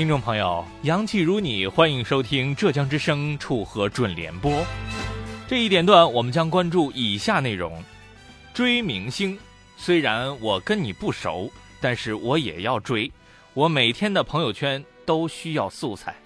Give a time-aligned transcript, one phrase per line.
[0.00, 4.64] 听众朋友，阳气如你，欢迎收听浙江之声楚河准联播。
[5.46, 7.84] 这一点段，我们将关注以下内容：
[8.54, 9.38] 追明星。
[9.76, 11.50] 虽然我跟你不熟，
[11.82, 13.12] 但是我也要追。
[13.52, 16.16] 我每天的朋友圈都需要素材。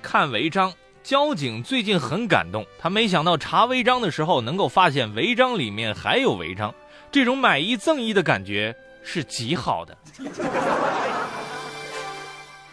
[0.00, 6.72] 看违章，交警最近很感动，他没想到查违章的时候能够发现违章里面还有违章，
[7.10, 9.98] 这种买一赠一的感觉是极好的。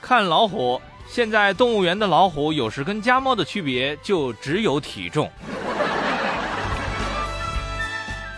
[0.08, 5.28] 看老虎，现在动物园的老虎有时跟家猫的区别就只有体重。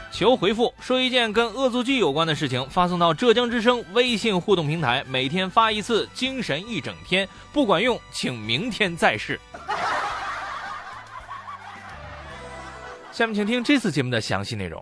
[0.10, 9.38] 求回复，说一件跟恶作剧有关的事情，发送到浙江之声微信互动平台，每天发一次，精神一整天，不管用，请明天再试。
[13.12, 14.82] 下面请听这次节目的详细内容。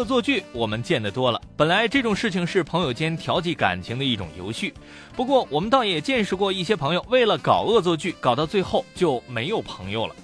[0.00, 4.72] 恶作剧我们见得多了，本来这种事情是朋友间调剂感情的一种游戏，
[5.14, 10.16] 不过我们倒也见识过一些朋友为了搞恶作剧，搞到最后就没有朋友了。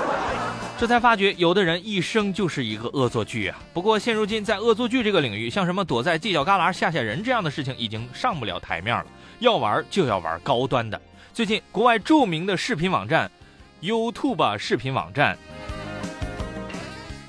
[0.80, 3.58] 这才发觉有的人一生就是一个恶作剧啊！
[3.74, 9.06] 不过现如今在恶作剧这个领域，像什么躲在犄角旮旯吓吓人这样的事情已经上不了台面了，
[9.40, 10.98] 要玩就要玩高端的。
[11.34, 13.30] 最近国外著名的视频网站
[13.82, 15.36] YouTube 视频网站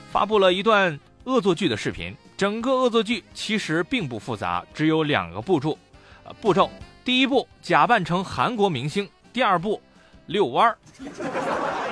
[0.10, 0.98] 发布了一段。
[1.26, 5.76] 恶作剧的视频，整个恶作剧其实并不复杂，只有两个步骤。
[6.24, 6.70] 呃，步骤
[7.04, 9.82] 第一步，假扮成韩国明星；第二步，
[10.28, 10.78] 遛弯儿。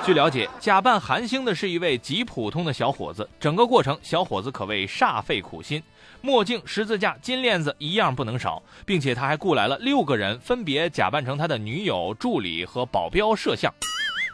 [0.04, 5.82] 据了解，假扮韩星的是一位极普通的小伙子，整个过程小伙子可谓煞费苦心，
[6.20, 13.72] 墨镜、十字架、金链子一样不能少，并且他还雇来了六个人，分别假扮成他的女友、助理和保镖摄像。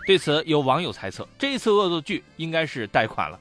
[0.06, 3.38] 对此，有网友猜测，这次恶作剧应该是贷款了。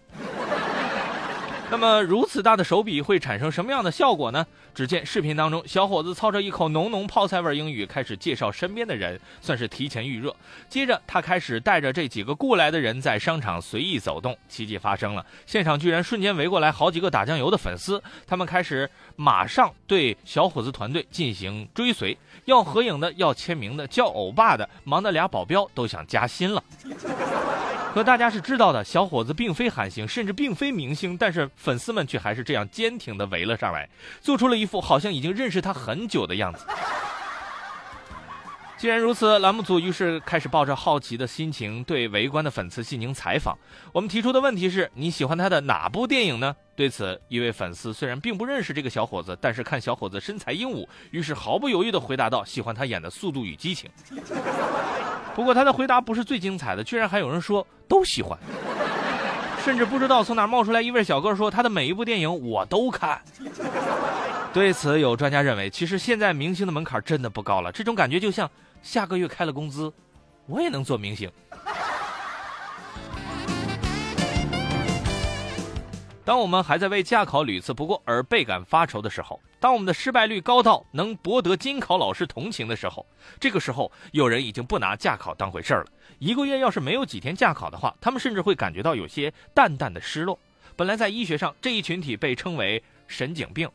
[1.72, 4.46] 那么如此大的手笔会产生什么样的效果呢？
[4.74, 10.36] 只见视频当中，小伙子操着一口浓浓泡菜味英语，开始介绍身边的人，算是提前预热。
[10.68, 26.64] 接着他开始带着这几个雇来的人在商场随意走动，奇迹发生了，现场居然瞬间围过来好几个打酱油的粉丝，他们开始马上对小伙子团队进行追随，要合影的，要签名的，叫欧巴的，忙得俩保镖都想加薪了。
[28.00, 33.90] 可大家是知道的，小伙子并非韩星，甚至并非明星，但是粉丝们却还是这样坚挺的围了上来，
[34.22, 36.66] 做出了一副好像已经认识他很久的样子。
[38.78, 43.58] 既然如此，栏目组于是开始抱着好奇的心情对围观的粉丝进行采访。
[43.92, 46.56] 我们提出的问题是：你喜欢他的哪部电影呢？
[46.78, 53.92] 对此，一位粉丝虽然并不认识这个小伙子，但是看小伙子身材英武，于是毫不犹豫地回答道：“喜欢他演的《速度与激情》。”
[55.36, 58.38] 不过他的回答不是最精彩的，居然还有人说都喜欢，
[59.64, 63.22] 甚至不知道从哪冒出来一位小哥说他的每一部电影我都看。
[64.52, 68.50] 对此，有专家认为，其实现在明星的门槛真的不高了，这种感觉就像
[68.82, 69.94] 下个月开了工资，
[70.48, 71.30] 我也能做明星。
[76.30, 83.04] 当我们还在为驾考屡次不过而倍感发愁的时候，当我们的失败率高到能博得监考老师同情的时候，
[83.40, 85.88] 这个时候有人已经不拿驾考当回事儿了。
[86.20, 90.38] 一个月要是没有几天驾考的话，他们甚至会感觉到有些淡淡的失落。
[90.76, 93.68] 本来在医学上这一群体被称为神经病，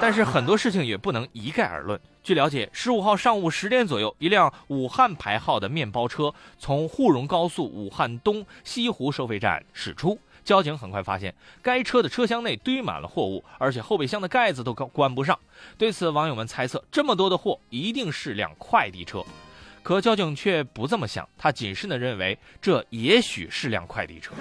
[0.00, 2.00] 但是很多事情也不能一概而论。
[2.22, 10.18] 据了解，十五号上午十点左右，一辆武汉牌号的面包车从沪蓉高速武汉东西湖收费站驶出。
[10.44, 15.38] 交警很快发现，该车的车厢内堆满了货物，而且后备箱的盖子都关不上。
[15.78, 19.24] 对此，网友们猜测，这么多的货一定是辆快递车。
[19.82, 24.32] 可交警却不这么想，他谨慎地认为，这也许是辆快递车。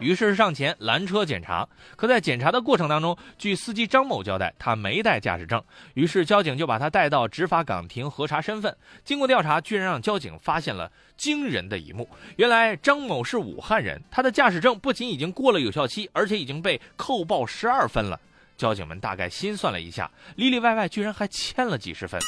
[0.00, 5.62] 于是上前拦车检查，可在检查的过程当中，据司机张某交代，他没带驾驶证。
[5.94, 8.74] 于是交警就把他带到执法岗亭核查身份。
[9.04, 18.18] 经过调查，居然让交警发现了惊人的一幕：原来张某是武汉人，他的驾驶证不仅已经过了有效期，而且已经被扣报十二分了。
[18.56, 22.20] 交警们大概心算了一下，里里外外居然还欠了几十分。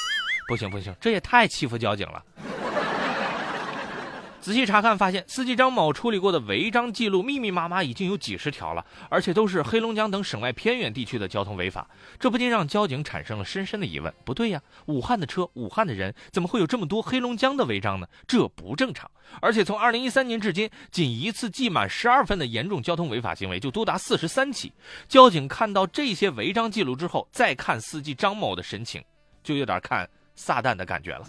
[0.48, 2.22] 不行不行，这也太欺负交警了。
[4.42, 11.88] 仔细查看发现，司机张某处理过的违章记录密密麻麻，已经有几十条了，而且都是黑龙江等省外偏远地区的交通违法。
[12.18, 18.06] 这不禁让交警产生了深深的疑问：不对呀，武汉的车，武汉的人，怎么会有这么多黑龙江的违章呢？
[18.26, 19.08] 这不正常。
[19.40, 24.72] 而且从二零一三年至今，仅一次记满十二分的严重交通违法行为就多达四十三起。
[25.06, 29.00] 交警看到这些违章记录之后，再看司机张某的神情，
[29.44, 31.24] 就有点看撒旦的感觉了。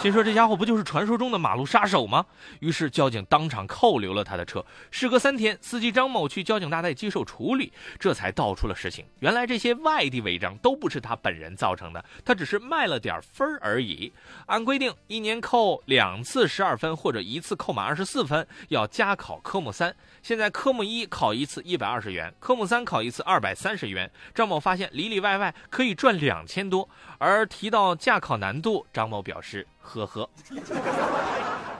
[0.00, 2.24] 心说这家伙不就是传说中的马路杀手吗？
[2.60, 4.64] 于是交警当场扣留了他的车。
[4.90, 9.04] 事隔三天，司机张某去交警大队接受处理，这才道出了实情。
[9.18, 14.10] 原来这些外地违章都不是他本人造成的，他只是卖了点分而已。
[14.46, 19.94] 按规定，一年扣两次十二分，或者一次扣满二十四分，要加考科目三。
[20.22, 24.10] 现在科目一考一次一百二十元，科目三考一次二百三十元。
[24.34, 26.88] 张某发现里里外外可以赚两千多。
[27.18, 29.66] 而提到驾考难度，张某表示。
[29.80, 30.28] 呵呵，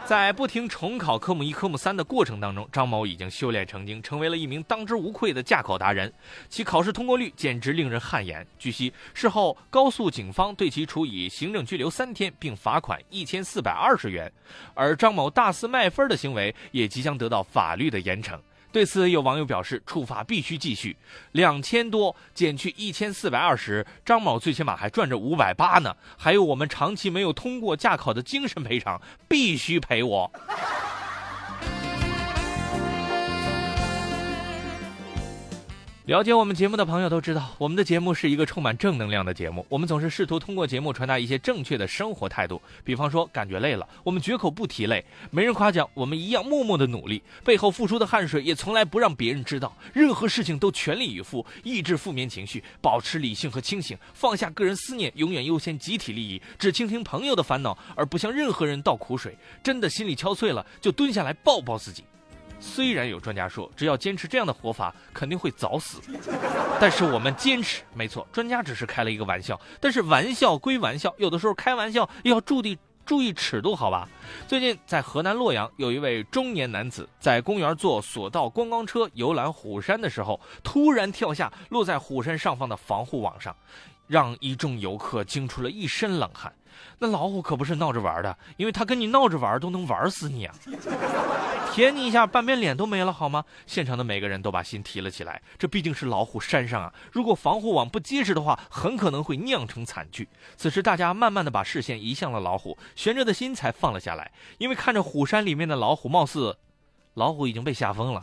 [0.05, 6.13] 在不停重考科目一、科目三的过程当中，张某已经修炼成精，成为了一名当之无愧的驾考达人。
[6.49, 8.45] 其考试通过率简直令人汗颜。
[8.59, 14.33] 据悉，事后高速警方对其处以行政拘留三天，并罚款一千四百二十元。
[14.75, 18.37] 而张某大肆卖分的行为也即将得到法律的严惩。
[18.73, 20.97] 对此，有网友表示，处罚必须继续，
[21.33, 25.97] 两千多减去一千四百二十，张某最起码还赚着五百八呢。
[26.17, 30.31] 还有我们长期没有通过驾考的精神赔偿，必须赔我。
[36.11, 39.65] 了解我们节目的朋友都知道，我们的节目是一个充满正能量的节目。
[39.69, 42.61] 我们总是试图通过节目传达一些正确的生活态度。
[42.83, 49.73] 比方说，感觉累了，我们绝口不提累；没人夸奖，我们一样默默的努力，背后付出的汗水也从来不让别人知道。
[49.93, 59.39] 任何事情都全力以赴，抑制负面情绪，保持理性和清醒，放下个人思念，永远优先集体利益，只倾听朋友的烦恼，而不向任何人倒苦水。
[59.63, 62.03] 真的心里憔悴了，就蹲下来抱抱自己。
[62.61, 66.01] 虽然有专家说，只要坚持这样的活法，肯定会早死，
[66.79, 67.83] 但是我们坚持。
[67.95, 74.09] 没错，专家只是开了一个玩笑，但是玩笑归玩笑，有的时候开玩笑要注意注意尺度，好吧？
[74.47, 83.57] 最近在河南洛阳，有一位中年男子在公园坐索道观光车游览虎山的时候，突然跳下落在虎山上方的防护网上，
[84.07, 86.53] 让一众游客惊出了一身冷汗。
[86.99, 90.55] 那老虎可不是闹着玩的，因为他跟你闹着玩都能玩死你啊！
[91.73, 93.45] 舔你一下，半边脸都没了，好吗？
[93.67, 95.41] 现场的每个人都把心提了起来。
[95.59, 100.29] 这毕竟是老虎山上啊，如果防护网不结实的话，很可能会酿成惨剧。
[100.57, 104.31] 此时，大家慢慢的把视线移向了老虎，悬着的心才放了下来。
[104.59, 106.57] 因为看着虎山里面的老虎，貌似
[107.15, 108.23] 老虎已经被吓疯了。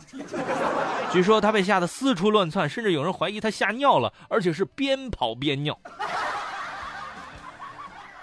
[1.10, 5.78] 据说他被吓得四处乱窜，甚至有人怀疑他吓尿了，而且是边跑边尿。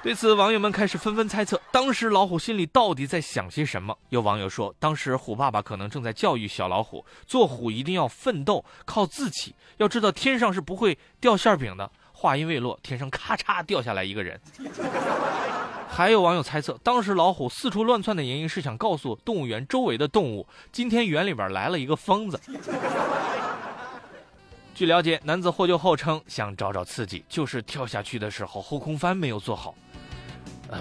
[0.05, 3.97] 对此，网友们开始纷纷猜测，当时老虎心里到底在想些什么。
[4.09, 9.55] 有网友说，当时虎爸爸可能正在教育小老虎，做虎一定要奋斗，靠自己。
[9.77, 11.89] 要知道，天上是不会掉馅饼的。
[12.13, 14.39] 话音未落，天上咔嚓掉下来一个人。
[15.89, 22.39] 还有网友猜测，当时老虎四处乱窜的原因是想告诉动物园周围的动物，今天园里边来了一个疯子。
[24.75, 29.73] 据了解，男子获救后称，想找找刺激，就是跳下去的时候后空翻没有做好。
[30.69, 30.79] 呃，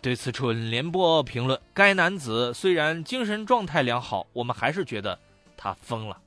[0.00, 5.18] 对此，春联播评论：该男子虽然精神状态良好，我们还是觉得
[5.56, 6.18] 他疯了。